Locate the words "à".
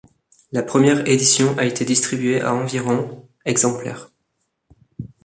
2.41-2.55